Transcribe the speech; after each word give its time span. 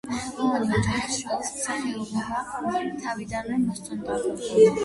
ხელოვანი 0.11 0.71
ოჯახის 0.77 1.17
შვილს 1.19 1.51
მსახიობობა 1.57 2.81
თავიდანვე 3.05 3.61
მოსწონდა. 3.69 4.19